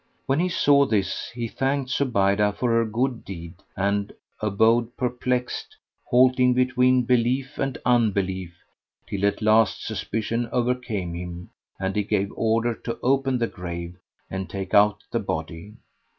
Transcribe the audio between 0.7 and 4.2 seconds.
this, he thanked Zubaydah for her good deed and